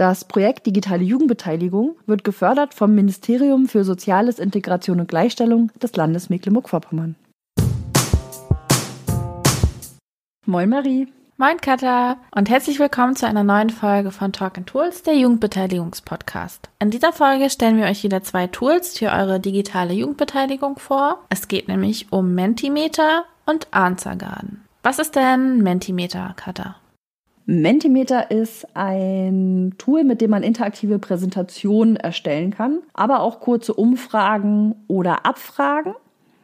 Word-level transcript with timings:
Das 0.00 0.24
Projekt 0.24 0.64
Digitale 0.64 1.04
Jugendbeteiligung 1.04 1.94
wird 2.06 2.24
gefördert 2.24 2.72
vom 2.72 2.94
Ministerium 2.94 3.68
für 3.68 3.84
Soziales, 3.84 4.38
Integration 4.38 4.98
und 4.98 5.08
Gleichstellung 5.08 5.70
des 5.82 5.94
Landes 5.94 6.30
Mecklenburg-Vorpommern. 6.30 7.16
Moin 10.46 10.70
Marie. 10.70 11.08
Moin 11.36 11.60
Katha 11.60 12.16
und 12.34 12.48
herzlich 12.48 12.78
willkommen 12.78 13.14
zu 13.14 13.26
einer 13.26 13.44
neuen 13.44 13.68
Folge 13.68 14.10
von 14.10 14.32
Talk 14.32 14.56
and 14.56 14.66
Tools, 14.66 15.02
der 15.02 15.18
Jugendbeteiligungspodcast. 15.18 16.70
In 16.78 16.90
dieser 16.90 17.12
Folge 17.12 17.50
stellen 17.50 17.76
wir 17.76 17.84
euch 17.84 18.02
wieder 18.02 18.22
zwei 18.22 18.46
Tools 18.46 18.96
für 18.96 19.10
eure 19.10 19.38
digitale 19.38 19.92
Jugendbeteiligung 19.92 20.78
vor. 20.78 21.18
Es 21.28 21.46
geht 21.46 21.68
nämlich 21.68 22.10
um 22.10 22.34
Mentimeter 22.34 23.24
und 23.44 23.68
Answergarden. 23.70 24.64
Was 24.82 24.98
ist 24.98 25.14
denn 25.14 25.58
Mentimeter, 25.58 26.32
Katha? 26.36 26.79
Mentimeter 27.50 28.30
ist 28.30 28.64
ein 28.74 29.74
Tool, 29.76 30.04
mit 30.04 30.20
dem 30.20 30.30
man 30.30 30.44
interaktive 30.44 31.00
Präsentationen 31.00 31.96
erstellen 31.96 32.52
kann, 32.52 32.78
aber 32.94 33.22
auch 33.22 33.40
kurze 33.40 33.74
Umfragen 33.74 34.76
oder 34.86 35.26
Abfragen. 35.26 35.94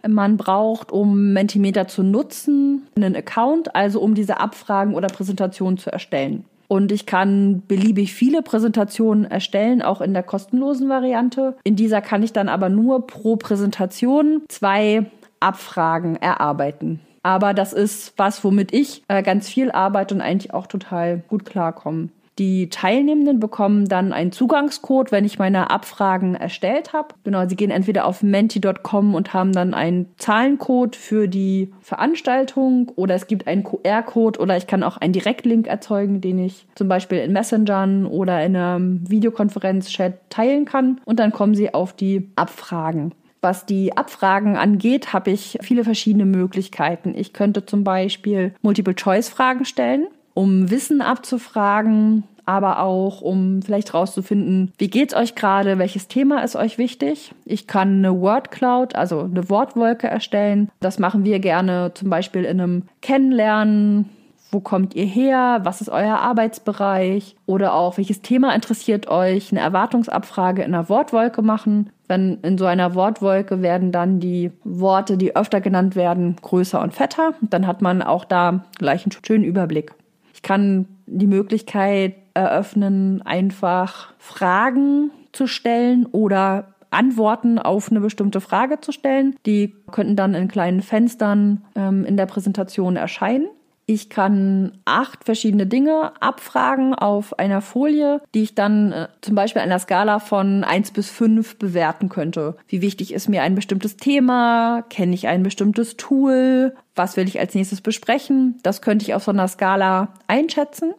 Man 0.04 0.36
braucht, 0.36 0.90
um 0.90 1.32
Mentimeter 1.32 1.86
zu 1.86 2.02
nutzen, 2.02 2.88
einen 2.96 3.14
Account, 3.14 3.76
also 3.76 4.00
um 4.00 4.16
diese 4.16 4.40
Abfragen 4.40 4.94
oder 4.96 5.06
Präsentationen 5.06 5.78
zu 5.78 5.92
erstellen. 5.92 6.44
Und 6.66 6.90
ich 6.90 7.06
kann 7.06 7.62
beliebig 7.68 8.12
viele 8.12 8.42
Präsentationen 8.42 9.26
erstellen, 9.26 9.82
auch 9.82 10.00
in 10.00 10.12
der 10.12 10.24
kostenlosen 10.24 10.88
Variante. 10.88 11.54
In 11.62 11.76
dieser 11.76 12.00
kann 12.00 12.24
ich 12.24 12.32
dann 12.32 12.48
aber 12.48 12.68
nur 12.68 13.06
pro 13.06 13.36
Präsentation 13.36 14.42
zwei 14.48 15.06
Abfragen 15.38 16.16
erarbeiten. 16.16 16.98
Aber 17.26 17.54
das 17.54 17.72
ist 17.72 18.12
was, 18.16 18.44
womit 18.44 18.72
ich 18.72 19.02
äh, 19.08 19.20
ganz 19.20 19.48
viel 19.48 19.72
arbeite 19.72 20.14
und 20.14 20.20
eigentlich 20.20 20.54
auch 20.54 20.68
total 20.68 21.24
gut 21.26 21.44
klarkomme. 21.44 22.10
Die 22.38 22.68
Teilnehmenden 22.68 23.40
bekommen 23.40 23.88
dann 23.88 24.12
einen 24.12 24.30
Zugangscode, 24.30 25.10
wenn 25.10 25.24
ich 25.24 25.36
meine 25.40 25.70
Abfragen 25.70 26.36
erstellt 26.36 26.92
habe. 26.92 27.16
Genau, 27.24 27.48
sie 27.48 27.56
gehen 27.56 27.72
entweder 27.72 28.04
auf 28.04 28.22
menti.com 28.22 29.16
und 29.16 29.34
haben 29.34 29.50
dann 29.50 29.74
einen 29.74 30.06
Zahlencode 30.18 30.94
für 30.94 31.26
die 31.26 31.72
Veranstaltung 31.80 32.92
oder 32.94 33.16
es 33.16 33.26
gibt 33.26 33.48
einen 33.48 33.64
QR-Code 33.64 34.38
oder 34.38 34.56
ich 34.56 34.68
kann 34.68 34.84
auch 34.84 34.96
einen 34.96 35.12
Direktlink 35.12 35.66
erzeugen, 35.66 36.20
den 36.20 36.38
ich 36.38 36.68
zum 36.76 36.86
Beispiel 36.86 37.18
in 37.18 37.32
Messengern 37.32 38.06
oder 38.06 38.44
in 38.44 38.54
einem 38.54 39.10
Videokonferenz-Chat 39.10 40.30
teilen 40.30 40.64
kann 40.64 41.00
und 41.04 41.18
dann 41.18 41.32
kommen 41.32 41.56
sie 41.56 41.74
auf 41.74 41.92
die 41.92 42.30
Abfragen. 42.36 43.12
Was 43.46 43.64
die 43.64 43.96
Abfragen 43.96 44.56
angeht, 44.56 45.12
habe 45.12 45.30
ich 45.30 45.56
viele 45.62 45.84
verschiedene 45.84 46.24
Möglichkeiten. 46.24 47.14
Ich 47.16 47.32
könnte 47.32 47.64
zum 47.64 47.84
Beispiel 47.84 48.52
Multiple-Choice-Fragen 48.62 49.64
stellen 49.64 50.08
um 50.34 50.68
Wissen 50.68 51.00
abzufragen, 51.00 52.24
aber 52.44 52.80
auch 52.80 53.20
um 53.20 53.62
vielleicht 53.62 53.94
rauszufinden, 53.94 54.72
wie 54.78 54.90
geht's 54.90 55.14
euch 55.14 55.36
gerade, 55.36 55.78
welches 55.78 56.08
Thema 56.08 56.42
ist 56.42 56.56
euch 56.56 56.76
wichtig. 56.76 57.30
Ich 57.44 57.68
kann 57.68 57.98
eine 58.04 58.20
Word 58.20 58.50
Cloud, 58.50 58.96
also 58.96 59.20
eine 59.20 59.48
Wortwolke 59.48 60.08
erstellen. 60.08 60.68
Das 60.80 60.98
machen 60.98 61.24
wir 61.24 61.38
gerne 61.38 61.92
zum 61.94 62.10
Beispiel 62.10 62.44
in 62.44 62.60
einem 62.60 62.82
Kennenlernen. 63.00 64.10
Wo 64.50 64.60
kommt 64.60 64.94
ihr 64.94 65.04
her? 65.04 65.60
Was 65.64 65.80
ist 65.80 65.88
euer 65.88 66.18
Arbeitsbereich? 66.18 67.36
Oder 67.46 67.74
auch, 67.74 67.98
welches 67.98 68.22
Thema 68.22 68.54
interessiert 68.54 69.08
euch? 69.08 69.50
Eine 69.50 69.60
Erwartungsabfrage 69.60 70.62
in 70.62 70.74
einer 70.74 70.88
Wortwolke 70.88 71.42
machen. 71.42 71.90
Dann 72.08 72.38
in 72.42 72.56
so 72.56 72.66
einer 72.66 72.94
Wortwolke 72.94 73.62
werden 73.62 73.90
dann 73.90 74.20
die 74.20 74.52
Worte, 74.62 75.16
die 75.16 75.34
öfter 75.34 75.60
genannt 75.60 75.96
werden, 75.96 76.36
größer 76.40 76.80
und 76.80 76.94
fetter. 76.94 77.34
Dann 77.40 77.66
hat 77.66 77.82
man 77.82 78.02
auch 78.02 78.24
da 78.24 78.64
gleich 78.78 79.04
einen 79.04 79.12
schönen 79.24 79.44
Überblick. 79.44 79.92
Ich 80.32 80.42
kann 80.42 80.86
die 81.06 81.26
Möglichkeit 81.26 82.14
eröffnen, 82.34 83.22
einfach 83.22 84.12
Fragen 84.18 85.10
zu 85.32 85.46
stellen 85.46 86.06
oder 86.06 86.74
Antworten 86.90 87.58
auf 87.58 87.90
eine 87.90 88.00
bestimmte 88.00 88.40
Frage 88.40 88.80
zu 88.80 88.92
stellen. 88.92 89.36
Die 89.44 89.74
könnten 89.90 90.16
dann 90.16 90.34
in 90.34 90.48
kleinen 90.48 90.82
Fenstern 90.82 91.64
ähm, 91.74 92.04
in 92.04 92.16
der 92.16 92.26
Präsentation 92.26 92.96
erscheinen. 92.96 93.48
Ich 93.88 94.10
kann 94.10 94.78
acht 94.84 95.22
verschiedene 95.22 95.66
Dinge 95.66 96.12
abfragen 96.20 96.92
auf 96.92 97.38
einer 97.38 97.60
Folie, 97.60 98.20
die 98.34 98.42
ich 98.42 98.56
dann 98.56 98.90
äh, 98.90 99.08
zum 99.20 99.36
Beispiel 99.36 99.62
einer 99.62 99.78
Skala 99.78 100.18
von 100.18 100.64
eins 100.64 100.90
bis 100.90 101.08
fünf 101.08 101.56
bewerten 101.56 102.08
könnte. 102.08 102.56
Wie 102.66 102.82
wichtig 102.82 103.14
ist 103.14 103.28
mir 103.28 103.42
ein 103.42 103.54
bestimmtes 103.54 103.96
Thema? 103.96 104.82
Kenne 104.90 105.14
ich 105.14 105.28
ein 105.28 105.44
bestimmtes 105.44 105.96
Tool? 105.96 106.74
Was 106.96 107.16
will 107.16 107.28
ich 107.28 107.38
als 107.38 107.54
nächstes 107.54 107.80
besprechen? 107.80 108.58
Das 108.64 108.82
könnte 108.82 109.04
ich 109.04 109.14
auf 109.14 109.22
so 109.22 109.30
einer 109.30 109.46
Skala 109.46 110.08
einschätzen. 110.26 110.92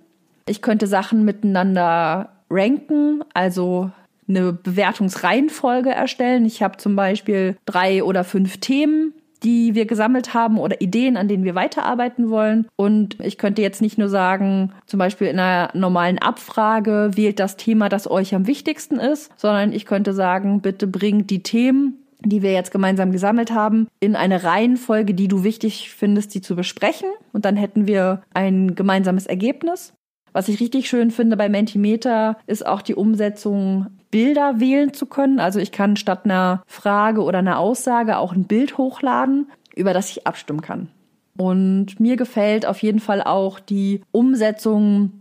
Ich 0.47 0.62
könnte 0.62 0.88
Sachen 0.88 1.26
miteinander 1.26 2.30
ranken, 2.50 3.22
also 3.34 3.92
eine 4.30 4.53
Bewertungsreihenfolge 4.53 5.90
erstellen. 5.90 6.46
Ich 6.46 6.64
habe 6.64 6.78
zum 6.78 6.96
Beispiel 6.96 7.58
drei 7.66 8.02
oder 8.02 8.24
fünf 8.24 8.58
Themen 8.59 9.14
die 9.44 9.75
wir 9.75 9.86
gesammelt 9.86 10.34
haben 10.34 10.58
oder 10.58 10.81
Ideen, 10.81 11.18
an 11.18 11.28
denen 11.28 11.44
wir 11.44 11.56
weiterarbeiten 11.56 12.30
wollen. 12.30 12.68
Und 12.75 13.20
ich 13.22 13.38
könnte 13.38 13.62
jetzt 13.62 13.81
nicht 13.81 13.98
nur 13.98 14.09
sagen, 14.09 14.74
zum 14.86 14.98
Beispiel 15.00 15.28
in 15.28 15.40
einer 15.40 15.70
normalen 15.74 16.20
Abfrage 16.20 17.12
wählt 17.14 17.40
das 17.40 17.58
Thema, 17.58 17.90
das 17.90 18.09
euch 18.09 18.34
am 18.36 18.47
wichtigsten 18.47 19.00
ist, 19.00 19.31
sondern 19.38 19.72
ich 19.72 19.86
könnte 19.86 20.14
sagen, 20.14 20.62
bitte 20.62 20.88
bringt 20.88 21.30
die 21.30 21.44
Themen, 21.44 22.03
die 22.20 22.42
wir 22.42 22.52
jetzt 22.52 22.72
gemeinsam 22.72 23.12
gesammelt 23.12 23.52
haben, 23.52 23.88
in 24.00 24.16
eine 24.16 24.44
Reihenfolge, 24.44 25.14
die 25.14 25.28
du 25.28 25.44
wichtig 25.44 25.92
findest, 25.92 26.34
die 26.34 26.42
zu 26.42 26.56
besprechen. 26.56 27.09
Und 27.31 27.46
dann 27.46 27.56
hätten 27.56 27.88
wir 27.88 28.24
ein 28.34 28.76
gemeinsames 28.76 29.28
Ergebnis. 29.28 29.94
Was 30.34 30.48
ich 30.48 30.60
richtig 30.60 30.88
schön 30.88 31.12
finde 31.12 31.38
bei 31.38 31.50
Mentimeter 31.50 32.38
ist 32.48 32.66
auch 32.66 32.82
die 32.82 32.96
Umsetzung 32.96 33.88
Bilder 34.12 34.60
wählen 34.60 34.94
zu 34.94 35.06
können. 35.06 35.40
Also 35.40 35.60
ich 35.60 35.72
kann 35.72 35.96
statt 35.96 36.22
einer 36.26 36.64
Frage 36.66 37.22
oder 37.24 37.40
einer 37.40 37.60
Aussage 37.60 38.18
auch 38.18 38.34
ein 38.34 38.46
Bild 38.46 38.78
hochladen, 38.78 39.52
über 39.76 39.94
das 39.94 40.10
ich 40.12 40.28
abstimmen 40.28 40.62
kann. 40.62 40.90
Und 41.38 42.00
mir 42.00 42.16
gefällt 42.16 42.66
auf 42.66 42.82
jeden 42.82 43.00
Fall 43.00 43.22
auch 43.22 43.60
die 43.60 44.02
Umsetzung 44.12 45.12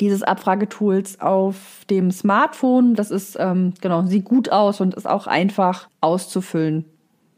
dieses 0.00 0.22
Abfragetools 0.22 1.20
auf 1.20 1.84
dem 1.88 2.10
Smartphone. 2.10 2.94
Das 2.94 3.10
ist, 3.10 3.36
ähm, 3.38 3.74
genau, 3.80 4.04
sieht 4.04 4.24
gut 4.24 4.50
aus 4.50 4.80
und 4.80 4.94
ist 4.94 5.06
auch 5.06 5.26
einfach 5.26 5.88
auszufüllen. 6.00 6.84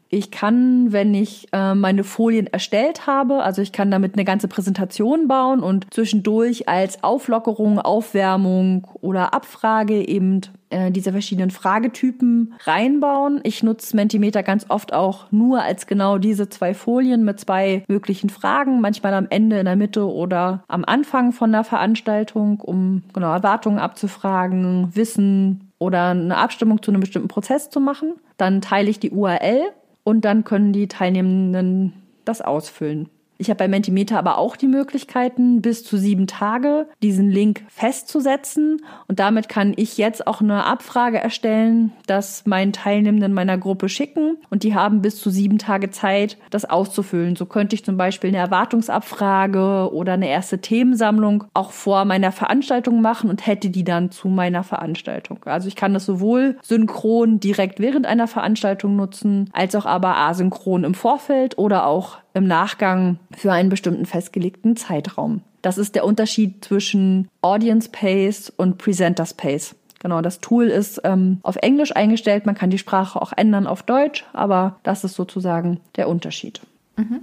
Ich 0.09 0.31
kann, 0.31 0.93
wenn 0.93 1.15
ich 1.15 1.49
äh, 1.53 1.75
meine 1.75 2.05
Folien 2.05 2.47
erstellt 2.47 3.07
habe, 3.07 3.43
also 3.43 3.61
ich 3.61 3.73
kann 3.73 3.91
damit 3.91 4.15
eine 4.15 4.25
ganze 4.25 4.47
Präsentation 4.47 5.27
bauen 5.27 5.61
und 5.61 5.93
zwischendurch 5.93 6.69
als 6.69 7.03
Auflockerung, 7.03 7.81
Aufwärmung 7.81 8.87
oder 9.01 9.35
Abfrage 9.35 10.07
eben 10.07 10.43
äh, 10.71 10.93
diese 10.93 11.11
verschiedenen 11.11 11.51
Fragetypen 11.51 12.55
reinbauen. 12.65 13.41
Ich 13.43 13.63
nutze 13.63 13.97
Mentimeter 13.97 14.43
ganz 14.43 14.67
oft 14.69 14.93
auch 14.93 15.31
nur 15.33 15.63
als 15.63 15.87
genau 15.89 16.19
diese 16.19 16.49
zwei 16.49 16.73
Folien 16.75 17.25
mit 17.25 17.41
zwei 17.41 17.85
möglichen 17.89 18.31
Fragen, 18.31 18.81
manchmal 18.81 19.15
am 19.15 19.27
Ende, 19.31 19.59
in 19.59 19.65
der 19.65 19.77
Mitte 19.77 20.09
oder 20.09 20.63
am 20.69 20.85
Anfang 20.85 21.33
von 21.33 21.51
der 21.51 21.65
Veranstaltung, 21.65 22.61
um 22.61 23.03
genau 23.13 23.33
Erwartungen 23.33 23.79
abzufragen, 23.79 24.95
Wissen 24.95 25.73
oder 25.79 26.11
eine 26.11 26.37
Abstimmung 26.37 26.83
zu 26.83 26.91
einem 26.91 27.01
bestimmten 27.01 27.29
Prozess 27.29 27.71
zu 27.71 27.81
machen. 27.81 28.15
Dann 28.37 28.61
teile 28.61 28.91
ich 28.91 29.01
die 29.01 29.11
URL 29.11 29.73
und 30.07 30.25
dann 30.25 30.45
können 30.45 30.73
die 30.73 30.87
Teilnehmenden 30.87 31.93
das 32.25 32.41
ausfüllen. 32.41 33.09
Ich 33.39 33.51
habe 33.51 33.59
bei 33.59 33.69
Mentimeter 33.69 34.19
aber 34.19 34.39
auch 34.39 34.57
die 34.57 34.67
Möglichkeiten, 34.67 35.61
bis 35.61 35.85
zu 35.85 35.97
sieben 35.99 36.27
Tage 36.27 36.89
diesen 37.03 37.29
Link 37.29 37.65
festzusetzen. 37.69 38.83
Und 39.09 39.19
damit 39.19 39.49
kann 39.49 39.75
ich 39.77 39.99
jetzt 39.99 40.27
auch 40.27 40.41
eine 40.41 40.65
Abfrage 40.65 41.19
erstellen, 41.19 41.93
das 42.07 42.47
meinen 42.47 42.73
Teilnehmenden 42.73 43.35
meiner 43.35 43.59
Gruppe 43.59 43.89
schicken. 43.89 44.39
Und 44.51 44.63
die 44.63 44.75
haben 44.75 45.03
bis 45.03 45.21
zu 45.21 45.31
sieben 45.31 45.59
Tage 45.59 45.91
Zeit, 45.91 46.39
das 46.51 46.65
auszufüllen. 46.65 47.37
So 47.37 47.47
könnte 47.47 47.75
ich 47.75 47.85
zum 47.85 47.97
Beispiel 47.97 48.29
eine 48.29 48.39
Erwartungsabfrage 48.39 49.93
oder 49.93 50.15
eine 50.15 50.29
erste 50.29 50.61
Themensammlung 50.61 51.45
auch 51.53 51.73
vor 51.73 52.05
meiner 52.05 52.33
Veranstaltung 52.33 53.03
machen 53.03 53.29
und 53.29 53.47
hätte 53.47 53.71
die 53.71 53.85
dann 53.85 54.11
zu 54.11 54.29
meiner 54.29 54.65
Veranstaltung. 54.65 55.45
Also 55.45 55.69
ich 55.69 55.77
kann 55.77 55.95
das 55.95 56.07
sowohl 56.07 56.57
synchron 56.63 57.41
direkt 57.41 57.81
während 57.81 58.07
einer 58.07 58.29
Veranstaltung 58.29 58.97
nutzen, 58.97 59.51
als 59.53 59.75
auch 59.75 59.87
aber 59.87 60.17
asynchron 60.17 60.85
im 60.85 60.95
Vorfeld 60.95 61.59
oder 61.59 61.87
auch 61.87 62.19
im 62.37 62.47
Nachgang 62.47 63.19
für 63.35 63.51
einen 63.51 63.71
bestimmten 63.71 64.05
festgelegten 64.05 64.77
Zeitraum. 64.77 65.41
Das 65.63 65.79
ist 65.79 65.95
der 65.95 66.05
Unterschied 66.05 66.65
zwischen 66.65 67.29
Audience 67.41 67.89
Pace 67.91 68.53
und 68.55 68.77
Presenter 68.77 69.25
Space. 69.25 69.75
Genau, 70.01 70.21
das 70.21 70.41
Tool 70.41 70.67
ist 70.67 71.01
ähm, 71.05 71.41
auf 71.43 71.57
Englisch 71.57 71.97
eingestellt. 71.97 72.45
Man 72.45 72.55
kann 72.55 72.69
die 72.71 72.79
Sprache 72.79 73.21
auch 73.21 73.33
ändern 73.35 73.67
auf 73.67 73.83
Deutsch, 73.83 74.27
aber 74.35 74.77
das 74.83 75.03
ist 75.03 75.15
sozusagen 75.15 75.81
der 75.97 76.09
Unterschied. 76.09 76.61
Mhm. 76.97 77.23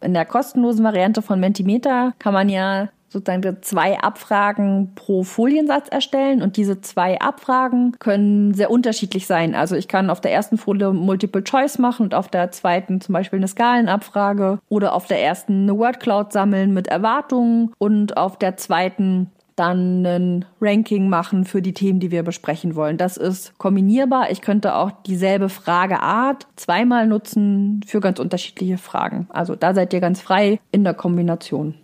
In 0.00 0.14
der 0.14 0.24
kostenlosen 0.24 0.84
Variante 0.84 1.22
von 1.22 1.40
Mentimeter 1.40 2.14
kann 2.20 2.32
man 2.32 2.48
ja 2.48 2.88
sozusagen 3.12 3.58
zwei 3.62 3.98
Abfragen 3.98 4.92
pro 4.94 5.22
Foliensatz 5.22 5.88
erstellen 5.88 6.42
und 6.42 6.56
diese 6.56 6.80
zwei 6.80 7.20
Abfragen 7.20 7.96
können 7.98 8.54
sehr 8.54 8.70
unterschiedlich 8.70 9.26
sein. 9.26 9.54
Also 9.54 9.76
ich 9.76 9.88
kann 9.88 10.10
auf 10.10 10.20
der 10.20 10.32
ersten 10.32 10.58
Folie 10.58 10.92
Multiple 10.92 11.44
Choice 11.44 11.78
machen 11.78 12.04
und 12.04 12.14
auf 12.14 12.28
der 12.28 12.50
zweiten 12.50 13.00
zum 13.00 13.12
Beispiel 13.12 13.38
eine 13.38 13.48
Skalenabfrage 13.48 14.58
oder 14.68 14.94
auf 14.94 15.06
der 15.06 15.22
ersten 15.22 15.62
eine 15.62 15.78
Wordcloud 15.78 16.32
sammeln 16.32 16.74
mit 16.74 16.88
Erwartungen 16.88 17.72
und 17.78 18.16
auf 18.16 18.38
der 18.38 18.56
zweiten 18.56 19.30
dann 19.56 20.06
ein 20.06 20.44
Ranking 20.60 21.08
machen 21.08 21.44
für 21.44 21.62
die 21.62 21.74
Themen, 21.74 22.00
die 22.00 22.10
wir 22.10 22.22
besprechen 22.22 22.74
wollen. 22.74 22.96
Das 22.96 23.16
ist 23.16 23.58
kombinierbar. 23.58 24.30
Ich 24.30 24.40
könnte 24.40 24.74
auch 24.74 24.90
dieselbe 25.06 25.48
Frageart 25.48 26.46
zweimal 26.56 27.06
nutzen 27.06 27.80
für 27.86 28.00
ganz 28.00 28.18
unterschiedliche 28.18 28.78
Fragen. 28.78 29.26
Also 29.30 29.54
da 29.54 29.74
seid 29.74 29.92
ihr 29.92 30.00
ganz 30.00 30.20
frei 30.20 30.58
in 30.70 30.84
der 30.84 30.94
Kombination. 30.94 31.74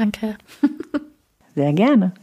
Danke. 0.00 0.36
Sehr 1.54 1.74
gerne. 1.74 2.14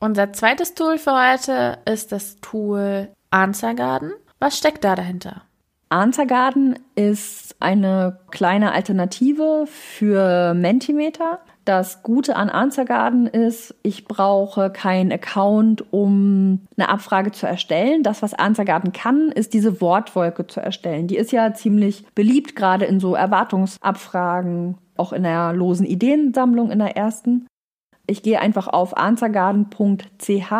Unser 0.00 0.32
zweites 0.32 0.72
Tool 0.72 0.96
für 0.96 1.12
heute 1.12 1.78
ist 1.84 2.10
das 2.10 2.40
Tool 2.40 3.10
Answer 3.28 3.74
Garden. 3.74 4.12
Was 4.38 4.56
steckt 4.56 4.82
da 4.82 4.94
dahinter? 4.94 5.42
Answer 5.90 6.24
Garden 6.24 6.78
ist 6.94 7.56
eine 7.60 8.18
kleine 8.30 8.72
Alternative 8.72 9.66
für 9.66 10.54
Mentimeter. 10.54 11.40
Das 11.66 12.02
Gute 12.02 12.34
an 12.34 12.48
Answer 12.48 12.86
Garden 12.86 13.26
ist, 13.26 13.74
ich 13.82 14.06
brauche 14.06 14.70
keinen 14.70 15.12
Account, 15.12 15.92
um 15.92 16.66
eine 16.78 16.88
Abfrage 16.88 17.30
zu 17.30 17.46
erstellen. 17.46 18.02
Das, 18.02 18.22
was 18.22 18.32
Answer 18.32 18.64
Garden 18.64 18.92
kann, 18.92 19.30
ist 19.32 19.52
diese 19.52 19.82
Wortwolke 19.82 20.46
zu 20.46 20.60
erstellen. 20.60 21.08
Die 21.08 21.18
ist 21.18 21.30
ja 21.30 21.52
ziemlich 21.52 22.06
beliebt, 22.14 22.56
gerade 22.56 22.86
in 22.86 23.00
so 23.00 23.14
Erwartungsabfragen 23.14 24.78
auch 24.98 25.12
in 25.12 25.22
der 25.22 25.52
losen 25.52 25.86
Ideensammlung 25.86 26.70
in 26.70 26.78
der 26.78 26.96
ersten. 26.96 27.46
Ich 28.06 28.22
gehe 28.22 28.40
einfach 28.40 28.68
auf 28.68 28.96
answergarden.ch 28.96 30.52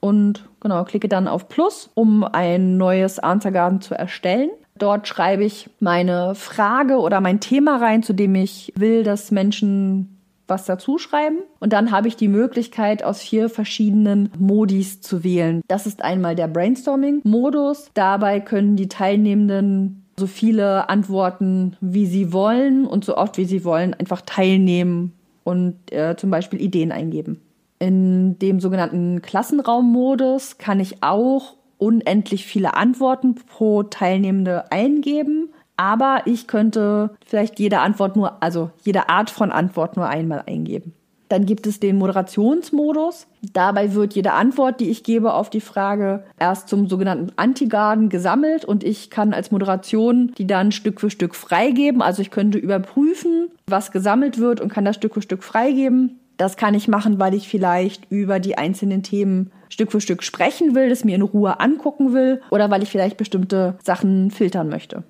und 0.00 0.48
genau 0.60 0.84
klicke 0.84 1.08
dann 1.08 1.28
auf 1.28 1.48
Plus, 1.48 1.90
um 1.94 2.24
ein 2.24 2.76
neues 2.76 3.18
Answergarden 3.18 3.80
zu 3.80 3.94
erstellen. 3.94 4.50
Dort 4.78 5.08
schreibe 5.08 5.44
ich 5.44 5.70
meine 5.80 6.34
Frage 6.34 6.98
oder 6.98 7.20
mein 7.20 7.40
Thema 7.40 7.76
rein, 7.76 8.02
zu 8.02 8.12
dem 8.12 8.34
ich 8.34 8.72
will, 8.76 9.02
dass 9.04 9.30
Menschen 9.30 10.16
was 10.48 10.64
dazu 10.64 10.98
schreiben. 10.98 11.38
Und 11.58 11.72
dann 11.72 11.90
habe 11.90 12.08
ich 12.08 12.16
die 12.16 12.28
Möglichkeit, 12.28 13.02
aus 13.02 13.20
vier 13.20 13.48
verschiedenen 13.48 14.30
Modis 14.38 15.00
zu 15.00 15.24
wählen. 15.24 15.62
Das 15.66 15.86
ist 15.86 16.02
einmal 16.02 16.36
der 16.36 16.48
Brainstorming-Modus. 16.48 17.90
Dabei 17.94 18.40
können 18.40 18.76
die 18.76 18.88
Teilnehmenden 18.88 20.05
so 20.18 20.26
viele 20.26 20.88
Antworten, 20.88 21.76
wie 21.80 22.06
sie 22.06 22.32
wollen 22.32 22.86
und 22.86 23.04
so 23.04 23.16
oft, 23.16 23.36
wie 23.36 23.44
sie 23.44 23.64
wollen, 23.64 23.94
einfach 23.94 24.22
teilnehmen 24.22 25.12
und 25.44 25.92
äh, 25.92 26.16
zum 26.16 26.30
Beispiel 26.30 26.60
Ideen 26.60 26.90
eingeben. 26.90 27.40
In 27.78 28.38
dem 28.38 28.60
sogenannten 28.60 29.20
Klassenraummodus 29.20 30.58
kann 30.58 30.80
ich 30.80 31.02
auch 31.02 31.56
unendlich 31.78 32.46
viele 32.46 32.74
Antworten 32.74 33.34
pro 33.34 33.82
Teilnehmende 33.82 34.70
eingeben, 34.72 35.50
aber 35.76 36.22
ich 36.24 36.46
könnte 36.46 37.10
vielleicht 37.26 37.58
jede 37.58 37.80
Antwort 37.80 38.16
nur, 38.16 38.42
also 38.42 38.70
jede 38.82 39.10
Art 39.10 39.28
von 39.28 39.52
Antwort 39.52 39.96
nur 39.96 40.08
einmal 40.08 40.44
eingeben. 40.46 40.94
Dann 41.28 41.46
gibt 41.46 41.66
es 41.66 41.80
den 41.80 41.96
Moderationsmodus. 41.96 43.26
Dabei 43.52 43.94
wird 43.94 44.14
jede 44.14 44.32
Antwort, 44.32 44.80
die 44.80 44.90
ich 44.90 45.02
gebe 45.02 45.34
auf 45.34 45.50
die 45.50 45.60
Frage, 45.60 46.24
erst 46.38 46.68
zum 46.68 46.88
sogenannten 46.88 47.32
Antigarden 47.36 48.08
gesammelt 48.08 48.64
und 48.64 48.84
ich 48.84 49.10
kann 49.10 49.32
als 49.32 49.50
Moderation 49.50 50.32
die 50.38 50.46
dann 50.46 50.72
Stück 50.72 51.00
für 51.00 51.10
Stück 51.10 51.34
freigeben. 51.34 52.02
Also 52.02 52.22
ich 52.22 52.30
könnte 52.30 52.58
überprüfen, 52.58 53.48
was 53.66 53.92
gesammelt 53.92 54.38
wird 54.38 54.60
und 54.60 54.72
kann 54.72 54.84
das 54.84 54.96
Stück 54.96 55.14
für 55.14 55.22
Stück 55.22 55.42
freigeben. 55.42 56.20
Das 56.36 56.56
kann 56.56 56.74
ich 56.74 56.86
machen, 56.86 57.18
weil 57.18 57.34
ich 57.34 57.48
vielleicht 57.48 58.10
über 58.10 58.40
die 58.40 58.58
einzelnen 58.58 59.02
Themen 59.02 59.50
Stück 59.68 59.90
für 59.90 60.00
Stück 60.00 60.22
sprechen 60.22 60.74
will, 60.74 60.88
das 60.88 61.04
mir 61.04 61.16
in 61.16 61.22
Ruhe 61.22 61.60
angucken 61.60 62.12
will 62.12 62.40
oder 62.50 62.70
weil 62.70 62.82
ich 62.82 62.90
vielleicht 62.90 63.16
bestimmte 63.16 63.78
Sachen 63.82 64.30
filtern 64.30 64.68
möchte. 64.68 65.02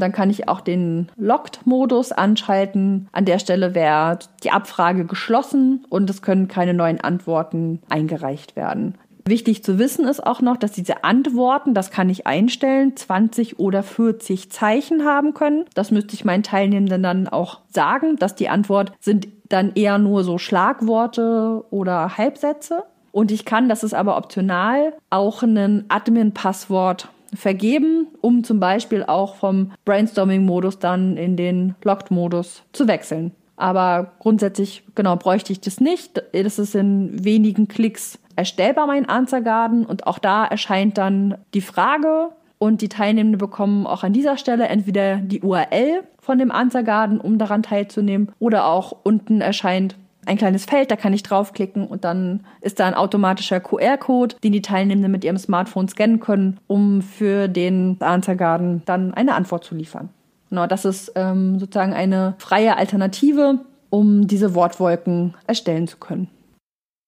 Dann 0.00 0.12
kann 0.12 0.30
ich 0.30 0.48
auch 0.48 0.60
den 0.60 1.08
Locked-Modus 1.16 2.12
anschalten. 2.12 3.08
An 3.12 3.24
der 3.24 3.38
Stelle 3.38 3.74
wäre 3.74 4.18
die 4.42 4.50
Abfrage 4.50 5.04
geschlossen 5.04 5.84
und 5.88 6.10
es 6.10 6.22
können 6.22 6.48
keine 6.48 6.74
neuen 6.74 7.00
Antworten 7.00 7.80
eingereicht 7.88 8.56
werden. 8.56 8.96
Wichtig 9.26 9.62
zu 9.62 9.78
wissen 9.78 10.06
ist 10.06 10.26
auch 10.26 10.40
noch, 10.40 10.56
dass 10.56 10.72
diese 10.72 11.04
Antworten, 11.04 11.74
das 11.74 11.90
kann 11.90 12.08
ich 12.08 12.26
einstellen, 12.26 12.96
20 12.96 13.58
oder 13.58 13.82
40 13.82 14.50
Zeichen 14.50 15.04
haben 15.04 15.34
können. 15.34 15.66
Das 15.74 15.90
müsste 15.90 16.14
ich 16.14 16.24
meinen 16.24 16.42
Teilnehmenden 16.42 17.02
dann 17.02 17.28
auch 17.28 17.60
sagen, 17.68 18.16
dass 18.16 18.34
die 18.34 18.48
Antwort 18.48 18.92
sind 18.98 19.28
dann 19.48 19.72
eher 19.74 19.98
nur 19.98 20.24
so 20.24 20.38
Schlagworte 20.38 21.64
oder 21.70 22.16
Halbsätze. 22.16 22.84
Und 23.12 23.30
ich 23.30 23.44
kann, 23.44 23.68
das 23.68 23.84
ist 23.84 23.94
aber 23.94 24.16
optional, 24.16 24.94
auch 25.10 25.42
ein 25.42 25.84
Admin-Passwort 25.88 27.08
vergeben, 27.34 28.08
um 28.20 28.44
zum 28.44 28.60
Beispiel 28.60 29.04
auch 29.04 29.36
vom 29.36 29.72
Brainstorming-Modus 29.84 30.78
dann 30.78 31.16
in 31.16 31.36
den 31.36 31.74
Locked-Modus 31.82 32.62
zu 32.72 32.88
wechseln. 32.88 33.32
Aber 33.56 34.12
grundsätzlich, 34.20 34.82
genau, 34.94 35.16
bräuchte 35.16 35.52
ich 35.52 35.60
das 35.60 35.80
nicht. 35.80 36.22
Das 36.32 36.58
ist 36.58 36.74
in 36.74 37.24
wenigen 37.24 37.68
Klicks 37.68 38.18
erstellbar, 38.34 38.86
mein 38.86 39.08
Answer. 39.08 39.70
Und 39.86 40.06
auch 40.06 40.18
da 40.18 40.46
erscheint 40.46 40.96
dann 40.96 41.36
die 41.52 41.60
Frage 41.60 42.30
und 42.58 42.80
die 42.82 42.88
Teilnehmenden 42.88 43.38
bekommen 43.38 43.86
auch 43.86 44.02
an 44.02 44.12
dieser 44.12 44.36
Stelle 44.36 44.68
entweder 44.68 45.16
die 45.16 45.40
URL 45.42 46.02
von 46.18 46.38
dem 46.38 46.50
Answer 46.50 47.20
um 47.22 47.38
daran 47.38 47.62
teilzunehmen, 47.62 48.32
oder 48.38 48.66
auch 48.66 48.96
unten 49.02 49.40
erscheint 49.40 49.96
ein 50.26 50.36
kleines 50.36 50.64
Feld, 50.64 50.90
da 50.90 50.96
kann 50.96 51.12
ich 51.12 51.22
draufklicken 51.22 51.86
und 51.86 52.04
dann 52.04 52.44
ist 52.60 52.80
da 52.80 52.86
ein 52.86 52.94
automatischer 52.94 53.60
QR-Code, 53.60 54.36
den 54.42 54.52
die 54.52 54.62
Teilnehmenden 54.62 55.10
mit 55.10 55.24
ihrem 55.24 55.38
Smartphone 55.38 55.88
scannen 55.88 56.20
können, 56.20 56.58
um 56.66 57.02
für 57.02 57.48
den 57.48 57.96
Answer 58.00 58.36
Garden 58.36 58.82
dann 58.84 59.14
eine 59.14 59.34
Antwort 59.34 59.64
zu 59.64 59.74
liefern. 59.74 60.10
Genau, 60.50 60.66
das 60.66 60.84
ist 60.84 61.12
ähm, 61.14 61.58
sozusagen 61.58 61.92
eine 61.92 62.34
freie 62.38 62.76
Alternative, 62.76 63.60
um 63.88 64.26
diese 64.26 64.54
Wortwolken 64.54 65.34
erstellen 65.46 65.86
zu 65.86 65.96
können. 65.98 66.28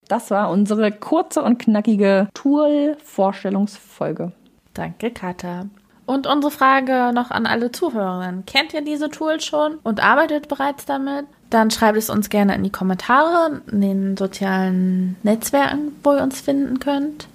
Das 0.09 0.31
war 0.31 0.51
unsere 0.51 0.91
kurze 0.93 1.43
und 1.43 1.59
knackige 1.59 2.29
Tool-Vorstellungsfolge. 2.35 4.33
Danke, 4.75 5.11
Katha. 5.11 5.67
Und 6.07 6.27
unsere 6.27 6.51
Frage 6.51 7.13
noch 7.15 7.31
an 7.31 7.47
alle 7.47 7.73
Zuhörerinnen. 7.73 8.45
Kennt 8.45 8.75
ihr 8.75 8.83
diese 8.83 9.09
Tools 9.09 9.45
schon 9.45 9.77
und 9.83 10.03
arbeitet 10.03 10.49
bereits 10.49 10.85
damit? 10.85 11.27
Dann 11.53 11.71
schreibt 11.71 11.99
es 11.99 12.09
uns 12.09 12.31
gerne 12.31 12.55
in 12.55 12.65
die 12.65 12.73
Kommentare, 12.73 13.61
in 13.71 13.83
den 13.83 14.17
sozialen 14.17 15.17
Netzwerken, 15.23 15.93
wo 16.03 16.15
ihr 16.15 16.23
uns 16.23 16.41
finden 16.41 16.79
könnt. 16.79 17.29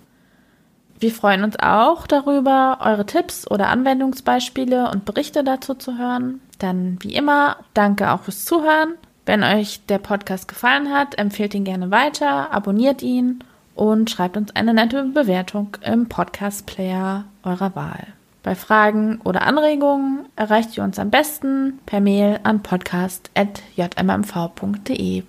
Wir 1.00 1.12
freuen 1.12 1.44
uns 1.44 1.56
auch 1.60 2.08
darüber, 2.08 2.80
eure 2.82 3.06
Tipps 3.06 3.48
oder 3.48 3.68
Anwendungsbeispiele 3.68 4.90
und 4.90 5.06
Berichte 5.06 5.44
dazu 5.44 5.76
zu 5.76 6.00
hören. 6.00 6.42
Dann 6.58 6.98
wie 7.02 7.14
immer, 7.14 7.58
danke 7.76 8.12
auch 8.12 8.22
fürs 8.22 8.44
Zuhören. 8.46 8.96
Wenn 9.28 9.44
euch 9.44 9.86
der 9.86 10.00
Podcast 10.00 10.48
gefallen 10.48 10.92
hat, 10.92 11.20
empfehlt 11.20 11.54
ihn 11.54 11.64
gerne 11.64 11.92
weiter, 11.92 12.52
abonniert 12.52 13.04
ihn 13.04 13.44
und 13.76 14.10
schreibt 14.10 14.36
uns 14.36 14.56
eine 14.56 14.74
nette 14.74 15.04
Bewertung 15.04 15.78
im 15.84 16.10
Podcast-Player 16.10 17.26
eurer 17.44 17.76
Wahl. 17.76 18.17
Bei 18.48 18.56
Fragen 18.56 19.20
oder 19.26 19.42
Anregungen 19.42 20.30
erreicht 20.38 20.78
ihr 20.78 20.84
uns 20.86 20.98
am 21.00 21.10
besten 21.10 21.80
per 21.86 22.00
Mail 22.00 22.40
an 22.44 22.64
podcast.jmmv.de. 22.64 25.24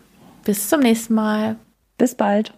Bis 0.45 0.69
zum 0.69 0.79
nächsten 0.79 1.15
Mal. 1.15 1.57
Bis 1.97 2.15
bald. 2.15 2.55